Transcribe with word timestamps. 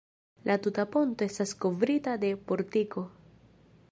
La 0.49 0.53
tuta 0.67 0.85
ponto 0.95 1.27
estas 1.33 1.53
kovrita 1.67 2.17
de 2.25 2.33
portiko. 2.53 3.07